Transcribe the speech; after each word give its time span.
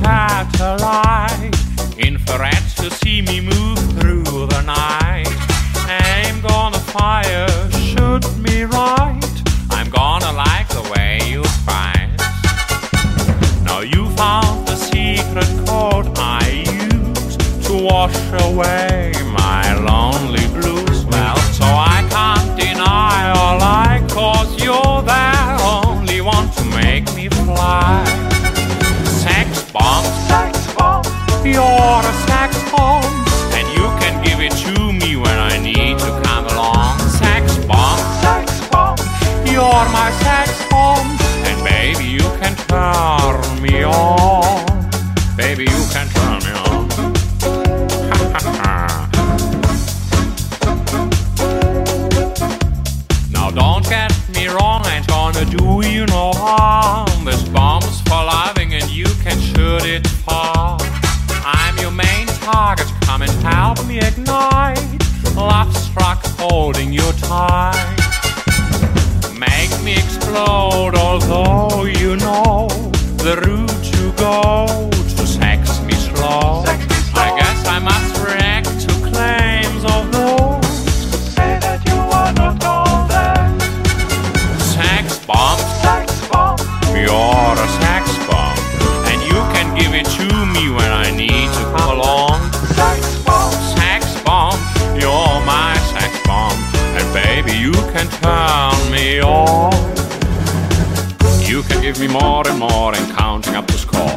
satellite, 0.00 1.54
infrared 1.98 2.64
to 2.76 2.90
see 2.90 3.22
me 3.22 3.40
move 3.40 3.78
through 3.98 4.46
the 4.46 4.62
night. 4.62 5.28
I'm 5.86 6.40
gonna 6.40 6.78
fire, 6.78 7.48
shoot 7.72 8.24
me 8.38 8.64
right. 8.64 9.42
I'm 9.70 9.90
gonna 9.90 10.32
like 10.32 10.68
the 10.68 10.82
way 10.94 11.20
you 11.28 11.44
find. 11.68 12.16
Now 13.64 13.80
you 13.80 14.08
found 14.16 14.66
the 14.66 14.76
secret 14.76 15.50
code 15.66 16.08
I 16.16 16.64
use 16.66 17.36
to 17.66 17.74
wash 17.74 18.16
away 18.46 19.12
my. 19.32 19.41
You're 39.82 39.92
my 39.92 40.10
sex 40.22 40.50
bomb, 40.70 41.06
and 41.48 41.58
baby 41.64 42.04
you 42.04 42.26
can 42.40 42.54
turn 42.68 43.62
me 43.62 43.82
on. 43.84 44.64
Baby 45.36 45.64
you 45.64 45.82
can 45.94 46.06
turn 46.16 46.38
me 46.46 46.52
on. 46.66 46.82
Now 53.32 53.50
don't 53.50 53.84
get 53.88 54.12
me 54.34 54.46
wrong, 54.46 54.82
I 54.84 54.96
ain't 54.96 55.06
gonna 55.08 55.44
do 55.44 55.80
you 55.88 56.06
no 56.06 56.32
harm. 56.34 57.24
This 57.24 57.42
bomb's 57.48 58.00
for 58.02 58.22
loving 58.24 58.74
and 58.74 58.88
you 58.90 59.06
can 59.24 59.38
shoot 59.40 59.84
it 59.84 60.06
far. 60.06 60.78
I'm 61.44 61.76
your 61.78 61.90
main 61.90 62.26
target, 62.46 62.86
come 63.02 63.22
and 63.22 63.32
help 63.42 63.84
me 63.86 63.98
ignite. 63.98 64.78
Love 65.34 65.76
struck 65.76 66.24
holding 66.38 66.92
you 66.92 67.10
tight. 67.12 67.91
Me 69.82 69.94
explode, 69.94 70.94
although 70.94 71.84
you 71.86 72.14
know 72.16 72.68
the 73.18 73.34
route 73.44 73.82
to 73.92 74.12
go 74.12 74.88
to 75.16 75.26
sex 75.26 75.80
me 75.82 75.92
slow. 75.94 76.62
I 77.14 77.34
guess 77.36 77.66
I 77.66 77.80
must 77.80 78.16
react 78.24 78.68
to 78.82 78.92
claims 79.10 79.84
of 79.84 80.12
those 80.12 81.10
who 81.10 81.18
say 81.34 81.58
that 81.58 81.82
you 81.84 81.98
are 81.98 82.32
not 82.32 82.62
all 82.64 83.08
there. 83.08 83.58
Sex 84.60 85.18
bomb, 85.26 85.58
sex 85.82 86.28
bomb, 86.28 86.58
you're 86.94 87.58
a 87.58 87.68
sex 87.82 88.06
bomb, 88.30 88.56
and 89.10 89.20
you 89.22 89.38
can 89.50 89.74
give 89.74 89.94
it 89.94 90.06
to 90.14 90.28
me 90.54 90.70
when 90.70 90.92
I 90.92 91.10
need 91.10 91.50
to 91.58 91.64
come 91.74 91.98
along. 91.98 92.38
Sex 92.78 93.18
bomb, 93.24 93.52
sex 93.74 94.22
bomb, 94.22 94.58
you're 94.94 95.40
my 95.44 95.74
sex 95.90 96.16
bomb, 96.24 96.56
and 96.94 97.06
baby 97.12 97.58
you 97.58 97.72
can 97.90 98.06
turn 98.22 98.92
me 98.92 99.20
on. 99.20 99.71
You 101.52 101.62
can 101.64 101.82
give 101.82 102.00
me 102.00 102.08
more 102.08 102.48
and 102.48 102.58
more 102.58 102.94
and 102.94 103.14
counting 103.14 103.56
up 103.56 103.66
the 103.66 103.74
score. 103.74 104.16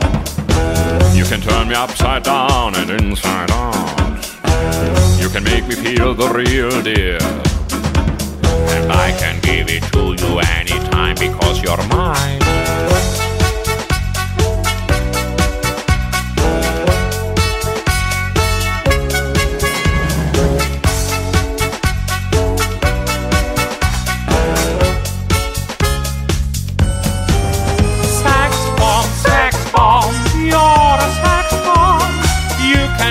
You 1.14 1.26
can 1.26 1.42
turn 1.42 1.68
me 1.68 1.76
upside 1.76 2.24
down 2.24 2.76
and 2.78 2.90
inside 2.90 3.52
out. 3.52 5.20
You 5.20 5.28
can 5.28 5.44
make 5.44 5.68
me 5.68 5.76
feel 5.76 6.14
the 6.14 6.30
real 6.30 6.82
deal. 6.82 7.22
And 8.72 8.90
I 8.90 9.12
can 9.20 9.42
give 9.42 9.68
it 9.70 9.84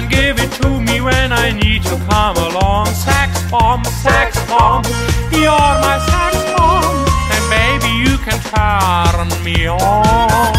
and 0.05 0.13
give 0.13 0.39
it 0.39 0.51
to 0.63 0.69
me 0.81 1.01
when 1.01 1.33
I 1.33 1.51
need 1.53 1.85
you. 1.85 1.97
Come 2.09 2.37
along, 2.37 2.87
sax 2.87 3.51
bomb, 3.51 3.85
sax 3.85 4.39
bomb, 4.47 4.85
you're 5.33 5.75
my 5.85 5.99
sax 6.09 6.37
bomb, 6.53 7.07
and 7.35 7.45
baby 7.51 7.93
you 8.05 8.19
can 8.19 8.39
turn 8.53 9.29
me 9.45 9.67
on, 9.67 10.55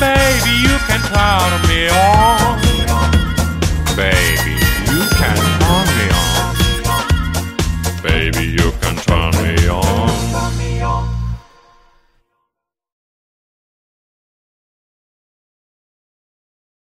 baby 0.00 0.52
you 0.66 0.76
can 0.88 1.00
turn 1.12 1.52
me 1.68 1.88
on, 1.90 2.58
baby. 3.96 4.55